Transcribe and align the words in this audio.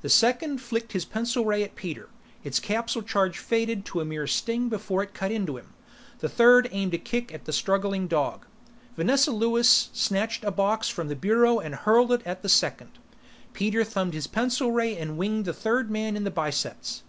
The 0.00 0.08
second 0.08 0.62
flicked 0.62 0.92
his 0.92 1.04
pencil 1.04 1.44
ray 1.44 1.62
at 1.62 1.74
Peter, 1.74 2.08
its 2.42 2.58
capsule 2.58 3.02
charge 3.02 3.36
faded 3.38 3.84
to 3.84 4.00
a 4.00 4.06
mere 4.06 4.26
sting 4.26 4.70
before 4.70 5.02
it 5.02 5.12
cut 5.12 5.30
into 5.30 5.58
him. 5.58 5.74
The 6.20 6.30
third 6.30 6.70
aimed 6.72 6.94
a 6.94 6.98
kick 6.98 7.34
at 7.34 7.44
the 7.44 7.52
struggling 7.52 8.08
dog. 8.08 8.46
Vanessa 8.96 9.32
Lewis 9.32 9.90
snatched 9.92 10.44
a 10.44 10.50
box 10.50 10.88
from 10.88 11.08
the 11.08 11.14
bureau 11.14 11.58
and 11.58 11.74
hurled 11.74 12.10
it 12.12 12.22
at 12.24 12.40
the 12.40 12.48
second. 12.48 12.92
Peter 13.52 13.84
thumbed 13.84 14.14
his 14.14 14.26
pencil 14.26 14.72
ray 14.72 14.96
and 14.96 15.18
winged 15.18 15.44
the 15.44 15.52
third 15.52 15.90
man 15.90 16.16
in 16.16 16.24
the 16.24 16.30
biceps. 16.30 17.02